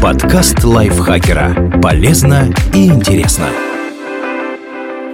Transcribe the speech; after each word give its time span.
Подкаст 0.00 0.62
лайфхакера. 0.62 1.80
Полезно 1.82 2.52
и 2.72 2.86
интересно. 2.86 3.48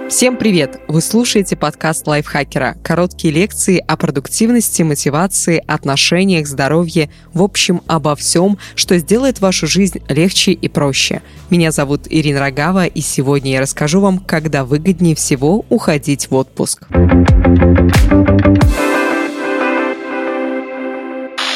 Всем 0.09 0.37
привет! 0.37 0.79
Вы 0.87 1.01
слушаете 1.01 1.55
подкаст 1.55 2.05
лайфхакера. 2.07 2.77
Короткие 2.83 3.33
лекции 3.33 3.83
о 3.85 3.97
продуктивности, 3.97 4.83
мотивации, 4.83 5.63
отношениях, 5.67 6.47
здоровье, 6.47 7.09
в 7.33 7.41
общем, 7.41 7.81
обо 7.87 8.15
всем, 8.15 8.57
что 8.75 8.97
сделает 8.99 9.41
вашу 9.41 9.67
жизнь 9.67 10.01
легче 10.07 10.51
и 10.51 10.69
проще. 10.69 11.21
Меня 11.49 11.71
зовут 11.71 12.03
Ирина 12.09 12.39
Рогава, 12.39 12.85
и 12.85 13.01
сегодня 13.01 13.53
я 13.53 13.61
расскажу 13.61 13.99
вам, 13.99 14.19
когда 14.19 14.63
выгоднее 14.63 15.15
всего 15.15 15.65
уходить 15.69 16.29
в 16.29 16.35
отпуск. 16.35 16.87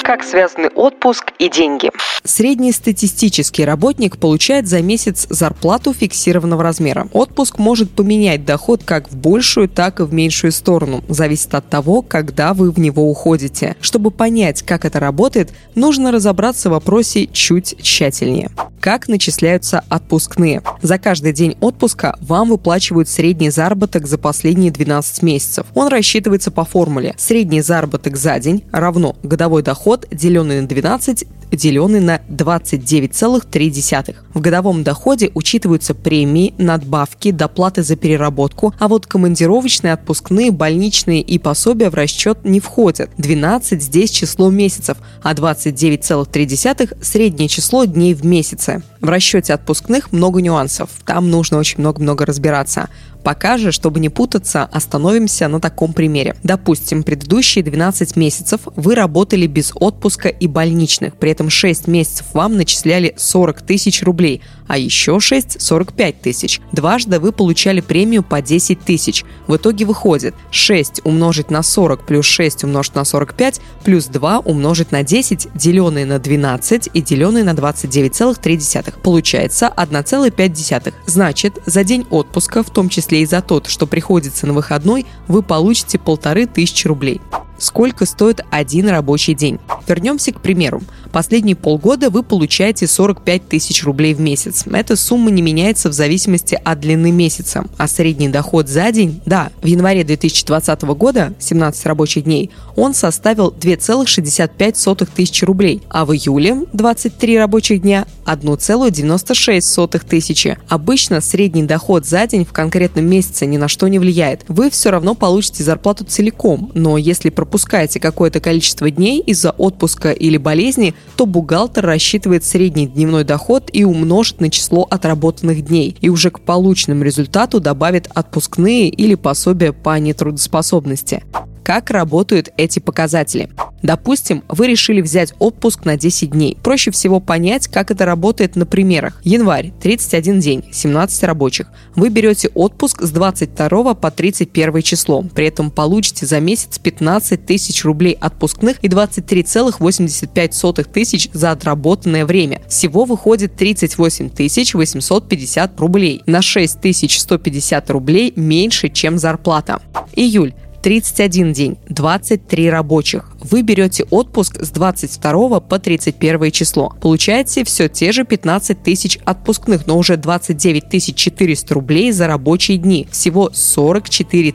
Как 0.09 0.23
связаны 0.23 0.69
отпуск 0.69 1.33
и 1.37 1.51
деньги. 1.51 1.91
Среднестатистический 2.23 3.63
работник 3.63 4.17
получает 4.17 4.67
за 4.67 4.81
месяц 4.81 5.27
зарплату 5.29 5.93
фиксированного 5.93 6.63
размера. 6.63 7.07
Отпуск 7.13 7.59
может 7.59 7.91
поменять 7.91 8.43
доход 8.43 8.81
как 8.83 9.11
в 9.11 9.15
большую, 9.15 9.69
так 9.69 9.99
и 9.99 10.03
в 10.03 10.11
меньшую 10.11 10.51
сторону. 10.51 11.03
Зависит 11.09 11.53
от 11.53 11.69
того, 11.69 12.01
когда 12.01 12.55
вы 12.55 12.71
в 12.71 12.79
него 12.79 13.07
уходите. 13.07 13.75
Чтобы 13.81 14.09
понять, 14.09 14.63
как 14.63 14.83
это 14.83 14.99
работает, 14.99 15.51
нужно 15.75 16.11
разобраться 16.11 16.69
в 16.69 16.71
вопросе 16.71 17.27
чуть 17.27 17.75
тщательнее. 17.79 18.49
Как 18.79 19.09
начисляются 19.09 19.83
отпускные? 19.89 20.63
За 20.81 20.97
каждый 20.97 21.33
день 21.33 21.57
отпуска 21.59 22.17
вам 22.21 22.49
выплачивают 22.49 23.09
средний 23.09 23.49
заработок 23.49 24.07
за 24.07 24.17
последние 24.17 24.71
12 24.71 25.21
месяцев. 25.21 25.67
Он 25.75 25.89
рассчитывается 25.89 26.49
по 26.49 26.63
формуле. 26.63 27.13
Средний 27.17 27.61
заработок 27.61 28.15
за 28.15 28.39
день 28.39 28.63
равно 28.71 29.17
годовой 29.21 29.63
доход 29.63 29.98
доход, 29.99 30.07
деленный 30.11 30.61
на 30.61 30.67
12, 30.67 31.25
деленный 31.51 31.99
на 31.99 32.21
29,3. 32.29 34.15
В 34.33 34.41
годовом 34.41 34.83
доходе 34.83 35.31
учитываются 35.33 35.93
премии, 35.93 36.53
надбавки, 36.57 37.31
доплаты 37.31 37.83
за 37.83 37.95
переработку, 37.95 38.73
а 38.79 38.87
вот 38.87 39.07
командировочные, 39.07 39.93
отпускные, 39.93 40.51
больничные 40.51 41.21
и 41.21 41.39
пособия 41.39 41.89
в 41.89 41.95
расчет 41.95 42.39
не 42.43 42.59
входят. 42.59 43.09
12 43.17 43.81
здесь 43.81 44.11
число 44.11 44.49
месяцев, 44.49 44.97
а 45.23 45.33
29,3– 45.33 46.97
среднее 47.01 47.47
число 47.47 47.85
дней 47.85 48.13
в 48.13 48.25
месяце. 48.25 48.83
В 49.01 49.07
расчете 49.09 49.53
отпускных 49.53 50.11
много 50.11 50.41
нюансов, 50.41 50.89
там 51.05 51.29
нужно 51.29 51.57
очень 51.57 51.79
много-много 51.79 52.25
разбираться. 52.25 52.89
Пока 53.23 53.57
же, 53.57 53.71
чтобы 53.71 53.99
не 53.99 54.09
путаться, 54.09 54.63
остановимся 54.63 55.47
на 55.47 55.59
таком 55.59 55.93
примере. 55.93 56.35
Допустим, 56.43 57.03
предыдущие 57.03 57.63
12 57.63 58.15
месяцев 58.15 58.61
вы 58.75 58.95
работали 58.95 59.45
без 59.45 59.71
отпуска 59.75 60.29
и 60.29 60.47
больничных, 60.47 61.15
при 61.15 61.31
этом 61.31 61.49
6 61.49 61.87
месяцев 61.87 62.27
вам 62.33 62.55
начисляли 62.55 63.13
40 63.17 63.61
тысяч 63.61 64.03
рублей, 64.03 64.41
а 64.67 64.77
еще 64.77 65.19
6– 65.19 65.61
45 65.69 66.21
тысяч. 66.21 66.61
Дважды 66.71 67.19
вы 67.19 67.31
получали 67.31 67.81
премию 67.81 68.23
по 68.23 68.41
10 68.41 68.79
тысяч. 68.79 69.25
В 69.47 69.55
итоге 69.55 69.85
выходит 69.85 70.35
6 70.51 71.01
умножить 71.03 71.51
на 71.51 71.63
40 71.63 72.05
плюс 72.05 72.25
6 72.25 72.63
умножить 72.63 72.95
на 72.95 73.03
45 73.03 73.61
плюс 73.83 74.05
2 74.05 74.39
умножить 74.39 74.91
на 74.91 75.03
10, 75.03 75.49
деленное 75.55 76.05
на 76.05 76.19
12 76.19 76.89
и 76.93 77.01
деленное 77.01 77.43
на 77.43 77.51
29,3. 77.51 79.01
Получается 79.01 79.73
1,5. 79.75 80.93
Значит, 81.05 81.59
за 81.65 81.83
день 81.83 82.05
отпуска, 82.09 82.63
в 82.63 82.69
том 82.69 82.89
числе 82.89 83.08
и 83.15 83.25
за 83.25 83.41
тот, 83.41 83.67
что 83.67 83.87
приходится 83.87 84.47
на 84.47 84.53
выходной, 84.53 85.05
вы 85.27 85.43
получите 85.43 85.99
полторы 85.99 86.45
тысячи 86.45 86.87
рублей 86.87 87.21
сколько 87.61 88.05
стоит 88.05 88.41
один 88.49 88.87
рабочий 88.89 89.33
день. 89.33 89.59
Вернемся 89.87 90.31
к 90.31 90.41
примеру. 90.41 90.81
Последние 91.11 91.55
полгода 91.55 92.09
вы 92.09 92.23
получаете 92.23 92.87
45 92.87 93.47
тысяч 93.47 93.83
рублей 93.83 94.13
в 94.13 94.21
месяц. 94.21 94.65
Эта 94.71 94.95
сумма 94.95 95.31
не 95.31 95.41
меняется 95.41 95.89
в 95.89 95.93
зависимости 95.93 96.59
от 96.63 96.79
длины 96.79 97.11
месяца. 97.11 97.65
А 97.77 97.87
средний 97.87 98.29
доход 98.29 98.67
за 98.67 98.91
день, 98.91 99.21
да, 99.25 99.49
в 99.61 99.65
январе 99.65 100.03
2020 100.03 100.81
года, 100.83 101.33
17 101.39 101.85
рабочих 101.87 102.25
дней, 102.25 102.51
он 102.75 102.93
составил 102.93 103.51
2,65 103.51 105.09
тысячи 105.15 105.45
рублей, 105.45 105.81
а 105.89 106.05
в 106.05 106.13
июле 106.13 106.65
23 106.73 107.39
рабочих 107.39 107.81
дня 107.81 108.05
1,96 108.25 110.05
тысячи. 110.07 110.57
Обычно 110.67 111.21
средний 111.21 111.63
доход 111.63 112.05
за 112.05 112.27
день 112.27 112.45
в 112.45 112.53
конкретном 112.53 112.98
месяце 113.05 113.45
ни 113.45 113.57
на 113.57 113.67
что 113.67 113.87
не 113.87 113.99
влияет. 113.99 114.43
Вы 114.47 114.69
все 114.69 114.89
равно 114.89 115.15
получите 115.15 115.63
зарплату 115.63 116.05
целиком, 116.05 116.71
но 116.73 116.97
если 116.97 117.29
пропускаете 117.29 117.99
какое-то 117.99 118.39
количество 118.39 118.89
дней 118.89 119.19
из-за 119.21 119.51
отпуска 119.51 120.11
или 120.11 120.37
болезни, 120.37 120.93
то 121.15 121.25
бухгалтер 121.25 121.85
рассчитывает 121.85 122.43
средний 122.43 122.87
дневной 122.87 123.23
доход 123.23 123.69
и 123.71 123.83
умножит 123.83 124.41
на 124.41 124.49
число 124.49 124.87
отработанных 124.89 125.65
дней. 125.65 125.95
И 126.01 126.09
уже 126.09 126.31
к 126.31 126.39
полученному 126.41 127.03
результату 127.03 127.59
добавит 127.59 128.07
отпускные 128.13 128.89
или 128.89 129.15
пособия 129.15 129.73
по 129.73 129.97
нетрудоспособности 129.99 131.23
как 131.69 131.91
работают 131.91 132.49
эти 132.57 132.79
показатели. 132.79 133.51
Допустим, 133.83 134.43
вы 134.47 134.65
решили 134.65 135.01
взять 135.01 135.35
отпуск 135.37 135.85
на 135.85 135.97
10 135.97 136.31
дней. 136.31 136.57
Проще 136.63 136.89
всего 136.89 137.19
понять, 137.19 137.67
как 137.67 137.91
это 137.91 138.05
работает 138.05 138.55
на 138.55 138.65
примерах. 138.65 139.21
Январь– 139.23 139.71
31 139.79 140.39
день, 140.39 140.63
17 140.71 141.23
рабочих. 141.25 141.67
Вы 141.95 142.09
берете 142.09 142.49
отпуск 142.55 143.03
с 143.03 143.11
22 143.11 143.93
по 143.93 144.09
31 144.09 144.81
число. 144.81 145.21
При 145.21 145.45
этом 145.45 145.69
получите 145.69 146.25
за 146.25 146.39
месяц 146.39 146.79
15 146.79 147.45
тысяч 147.45 147.85
рублей 147.85 148.17
отпускных 148.19 148.83
и 148.83 148.87
23,85 148.87 150.91
тысяч 150.91 151.29
за 151.33 151.51
отработанное 151.51 152.25
время. 152.25 152.63
Всего 152.67 153.05
выходит 153.05 153.55
38 153.55 154.31
тысяч 154.31 154.73
850 154.73 155.79
рублей. 155.79 156.23
На 156.25 156.41
6 156.41 156.81
тысяч 156.81 157.19
150 157.19 157.91
рублей 157.91 158.33
меньше, 158.35 158.89
чем 158.89 159.19
зарплата. 159.19 159.79
Июль 160.15 160.55
31 160.81 161.51
день, 161.51 161.77
23 161.89 162.69
рабочих. 162.69 163.31
Вы 163.41 163.63
берете 163.63 164.05
отпуск 164.09 164.61
с 164.61 164.69
22 164.69 165.59
по 165.59 165.79
31 165.79 166.51
число. 166.51 166.93
Получаете 167.01 167.63
все 167.63 167.89
те 167.89 168.11
же 168.11 168.23
15 168.23 168.81
тысяч 168.81 169.19
отпускных, 169.25 169.87
но 169.87 169.97
уже 169.97 170.15
29 170.15 171.15
400 171.15 171.73
рублей 171.73 172.11
за 172.11 172.27
рабочие 172.27 172.77
дни. 172.77 173.07
Всего 173.11 173.49
44 173.53 174.53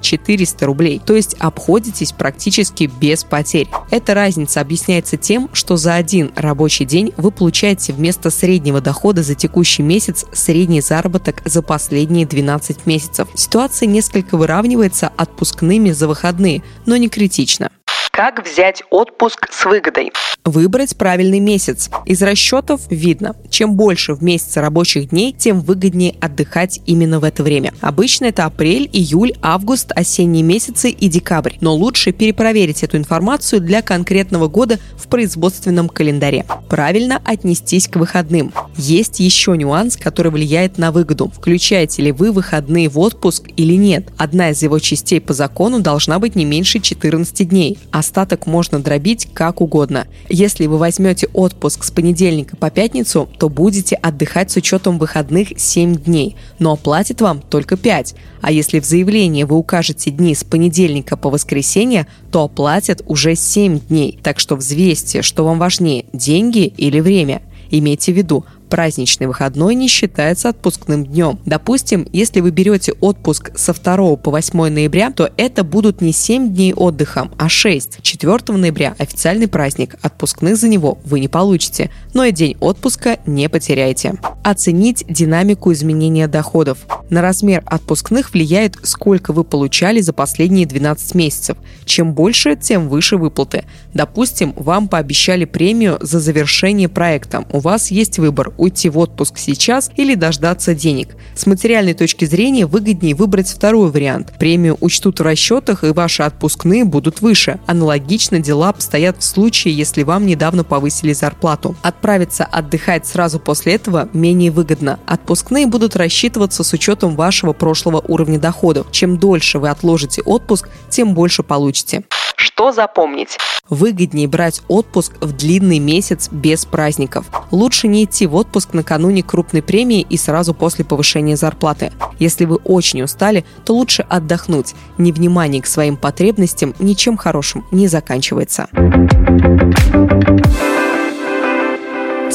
400 0.00 0.66
рублей. 0.66 1.00
То 1.04 1.14
есть 1.14 1.36
обходитесь 1.38 2.12
практически 2.12 2.90
без 3.00 3.24
потерь. 3.24 3.68
Эта 3.90 4.14
разница 4.14 4.60
объясняется 4.60 5.16
тем, 5.16 5.50
что 5.52 5.76
за 5.76 5.94
один 5.94 6.32
рабочий 6.36 6.84
день 6.84 7.12
вы 7.16 7.30
получаете 7.30 7.92
вместо 7.92 8.30
среднего 8.30 8.80
дохода 8.80 9.22
за 9.22 9.34
текущий 9.34 9.82
месяц 9.82 10.24
средний 10.32 10.80
заработок 10.80 11.42
за 11.44 11.62
последние 11.62 12.26
12 12.26 12.86
месяцев. 12.86 13.28
Ситуация 13.34 13.86
несколько 13.86 14.36
выравнивается 14.36 15.10
отпускными 15.16 15.49
отпускными 15.50 15.90
за 15.90 16.08
выходные, 16.08 16.62
но 16.86 16.96
не 16.96 17.08
критично. 17.08 17.70
Как 18.10 18.44
взять 18.44 18.82
отпуск 18.90 19.48
с 19.52 19.64
выгодой? 19.64 20.12
Выбрать 20.44 20.96
правильный 20.96 21.38
месяц. 21.38 21.90
Из 22.06 22.20
расчетов 22.22 22.80
видно, 22.90 23.36
чем 23.50 23.76
больше 23.76 24.14
в 24.14 24.22
месяце 24.22 24.60
рабочих 24.60 25.10
дней, 25.10 25.32
тем 25.32 25.60
выгоднее 25.60 26.16
отдыхать 26.20 26.80
именно 26.86 27.20
в 27.20 27.24
это 27.24 27.42
время. 27.42 27.72
Обычно 27.80 28.26
это 28.26 28.46
апрель, 28.46 28.88
июль, 28.92 29.34
август, 29.42 29.92
осенние 29.94 30.42
месяцы 30.42 30.90
и 30.90 31.08
декабрь. 31.08 31.54
Но 31.60 31.74
лучше 31.74 32.12
перепроверить 32.12 32.82
эту 32.82 32.96
информацию 32.96 33.60
для 33.60 33.80
конкретного 33.80 34.48
года 34.48 34.80
в 34.96 35.06
производственном 35.08 35.88
календаре. 35.88 36.46
Правильно 36.68 37.20
отнестись 37.24 37.86
к 37.86 37.96
выходным. 37.96 38.52
Есть 38.76 39.20
еще 39.20 39.56
нюанс, 39.56 39.96
который 39.96 40.32
влияет 40.32 40.78
на 40.78 40.90
выгоду. 40.90 41.28
Включаете 41.28 42.02
ли 42.02 42.12
вы 42.12 42.32
выходные 42.32 42.88
в 42.88 42.98
отпуск 42.98 43.48
или 43.56 43.74
нет. 43.74 44.08
Одна 44.16 44.50
из 44.50 44.62
его 44.62 44.78
частей 44.78 45.20
по 45.20 45.32
закону 45.32 45.80
должна 45.80 46.18
быть 46.18 46.34
не 46.34 46.44
меньше 46.44 46.80
14 46.80 47.48
дней. 47.48 47.78
Остаток 48.00 48.46
можно 48.46 48.78
дробить 48.78 49.28
как 49.34 49.60
угодно. 49.60 50.06
Если 50.30 50.64
вы 50.64 50.78
возьмете 50.78 51.28
отпуск 51.34 51.84
с 51.84 51.90
понедельника 51.90 52.56
по 52.56 52.70
пятницу, 52.70 53.28
то 53.38 53.50
будете 53.50 53.94
отдыхать 53.94 54.50
с 54.50 54.56
учетом 54.56 54.98
выходных 54.98 55.48
7 55.58 55.96
дней, 55.96 56.34
но 56.58 56.72
оплатит 56.72 57.20
вам 57.20 57.42
только 57.42 57.76
5. 57.76 58.14
А 58.40 58.52
если 58.52 58.80
в 58.80 58.86
заявлении 58.86 59.44
вы 59.44 59.54
укажете 59.54 60.10
дни 60.10 60.34
с 60.34 60.44
понедельника 60.44 61.18
по 61.18 61.28
воскресенье, 61.28 62.06
то 62.32 62.44
оплатят 62.44 63.02
уже 63.06 63.34
7 63.34 63.80
дней. 63.80 64.18
Так 64.22 64.40
что 64.40 64.56
взвесьте, 64.56 65.20
что 65.20 65.44
вам 65.44 65.58
важнее– 65.58 66.06
деньги 66.14 66.72
или 66.78 67.00
время. 67.00 67.42
Имейте 67.70 68.14
в 68.14 68.16
виду, 68.16 68.46
Праздничный 68.70 69.26
выходной 69.26 69.74
не 69.74 69.88
считается 69.88 70.48
отпускным 70.48 71.04
днем. 71.04 71.40
Допустим, 71.44 72.06
если 72.12 72.38
вы 72.38 72.52
берете 72.52 72.92
отпуск 73.00 73.50
со 73.56 73.74
2 73.74 74.14
по 74.16 74.30
8 74.30 74.68
ноября, 74.68 75.10
то 75.10 75.28
это 75.36 75.64
будут 75.64 76.00
не 76.00 76.12
7 76.12 76.54
дней 76.54 76.72
отдыха, 76.72 77.28
а 77.36 77.48
6. 77.48 78.00
4 78.00 78.56
ноября 78.56 78.94
официальный 78.96 79.48
праздник, 79.48 79.96
отпускных 80.02 80.56
за 80.56 80.68
него 80.68 80.98
вы 81.04 81.18
не 81.18 81.26
получите, 81.26 81.90
но 82.14 82.22
и 82.22 82.30
день 82.30 82.56
отпуска 82.60 83.18
не 83.26 83.48
потеряйте. 83.48 84.14
Оценить 84.44 85.04
динамику 85.08 85.72
изменения 85.72 86.28
доходов. 86.28 86.78
На 87.10 87.22
размер 87.22 87.64
отпускных 87.66 88.32
влияет, 88.32 88.76
сколько 88.84 89.32
вы 89.32 89.42
получали 89.42 90.00
за 90.00 90.12
последние 90.12 90.66
12 90.66 91.16
месяцев. 91.16 91.56
Чем 91.84 92.14
больше, 92.14 92.54
тем 92.54 92.88
выше 92.88 93.16
выплаты. 93.16 93.64
Допустим, 93.94 94.54
вам 94.56 94.86
пообещали 94.86 95.44
премию 95.44 95.98
за 96.00 96.20
завершение 96.20 96.88
проекта. 96.88 97.44
У 97.50 97.58
вас 97.58 97.90
есть 97.90 98.20
выбор– 98.20 98.52
уйти 98.60 98.88
в 98.88 98.98
отпуск 98.98 99.38
сейчас 99.38 99.90
или 99.96 100.14
дождаться 100.14 100.74
денег. 100.74 101.16
С 101.34 101.46
материальной 101.46 101.94
точки 101.94 102.24
зрения 102.24 102.66
выгоднее 102.66 103.14
выбрать 103.14 103.48
второй 103.48 103.90
вариант. 103.90 104.32
Премию 104.38 104.76
учтут 104.80 105.20
в 105.20 105.22
расчетах 105.22 105.82
и 105.84 105.88
ваши 105.88 106.22
отпускные 106.22 106.84
будут 106.84 107.20
выше. 107.20 107.58
Аналогично 107.66 108.38
дела 108.38 108.68
обстоят 108.68 109.18
в 109.18 109.24
случае, 109.24 109.74
если 109.74 110.02
вам 110.02 110.26
недавно 110.26 110.62
повысили 110.64 111.12
зарплату. 111.12 111.74
Отправиться 111.82 112.44
отдыхать 112.44 113.06
сразу 113.06 113.40
после 113.40 113.74
этого 113.74 114.08
менее 114.12 114.50
выгодно. 114.50 115.00
Отпускные 115.06 115.66
будут 115.66 115.96
рассчитываться 115.96 116.62
с 116.62 116.72
учетом 116.72 117.16
вашего 117.16 117.52
прошлого 117.52 118.04
уровня 118.06 118.38
доходов. 118.38 118.88
Чем 118.90 119.18
дольше 119.18 119.58
вы 119.58 119.70
отложите 119.70 120.22
отпуск, 120.22 120.68
тем 120.90 121.14
больше 121.14 121.42
получите. 121.42 122.04
Что 122.40 122.72
запомнить? 122.72 123.36
Выгоднее 123.68 124.26
брать 124.26 124.62
отпуск 124.66 125.12
в 125.20 125.32
длинный 125.32 125.78
месяц 125.78 126.30
без 126.32 126.64
праздников. 126.64 127.26
Лучше 127.50 127.86
не 127.86 128.04
идти 128.04 128.26
в 128.26 128.34
отпуск 128.34 128.72
накануне 128.72 129.22
крупной 129.22 129.60
премии 129.60 130.00
и 130.00 130.16
сразу 130.16 130.54
после 130.54 130.86
повышения 130.86 131.36
зарплаты. 131.36 131.92
Если 132.18 132.46
вы 132.46 132.56
очень 132.56 133.02
устали, 133.02 133.44
то 133.66 133.74
лучше 133.74 134.06
отдохнуть. 134.08 134.74
Невнимание 134.96 135.60
к 135.60 135.66
своим 135.66 135.98
потребностям 135.98 136.74
ничем 136.78 137.18
хорошим 137.18 137.66
не 137.70 137.88
заканчивается. 137.88 138.68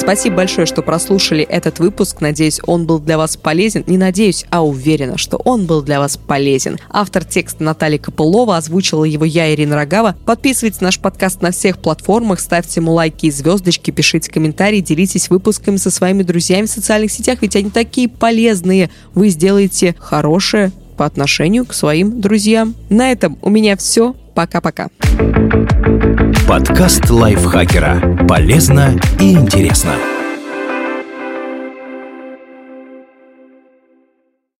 Спасибо 0.05 0.35
большое, 0.35 0.67
что 0.67 0.83
прослушали 0.83 1.41
этот 1.43 1.79
выпуск. 1.79 2.21
Надеюсь, 2.21 2.61
он 2.67 2.85
был 2.85 2.99
для 2.99 3.17
вас 3.17 3.37
полезен. 3.37 3.83
Не 3.87 3.97
надеюсь, 3.97 4.45
а 4.51 4.63
уверена, 4.63 5.17
что 5.17 5.37
он 5.37 5.65
был 5.65 5.81
для 5.81 5.99
вас 5.99 6.15
полезен. 6.15 6.77
Автор 6.91 7.25
текста 7.25 7.63
Наталья 7.63 7.97
Копылова, 7.97 8.55
озвучила 8.57 9.03
его 9.03 9.25
я, 9.25 9.51
Ирина 9.51 9.75
Рогава. 9.75 10.15
Подписывайтесь 10.27 10.79
на 10.79 10.89
наш 10.89 10.99
подкаст 10.99 11.41
на 11.41 11.49
всех 11.49 11.79
платформах, 11.79 12.39
ставьте 12.39 12.81
ему 12.81 12.93
лайки 12.93 13.25
и 13.25 13.31
звездочки, 13.31 13.89
пишите 13.89 14.31
комментарии, 14.31 14.79
делитесь 14.79 15.31
выпусками 15.31 15.77
со 15.77 15.89
своими 15.89 16.21
друзьями 16.21 16.67
в 16.67 16.69
социальных 16.69 17.11
сетях, 17.11 17.39
ведь 17.41 17.55
они 17.55 17.71
такие 17.71 18.07
полезные. 18.07 18.91
Вы 19.15 19.29
сделаете 19.29 19.95
хорошее 19.97 20.71
по 20.97 21.07
отношению 21.07 21.65
к 21.65 21.73
своим 21.73 22.21
друзьям. 22.21 22.75
На 22.89 23.11
этом 23.11 23.39
у 23.41 23.49
меня 23.49 23.75
все. 23.75 24.15
Пока-пока. 24.35 24.89
Подкаст 26.47 27.09
лайфхакера. 27.09 28.25
Полезно 28.27 28.99
и 29.19 29.33
интересно. 29.33 29.93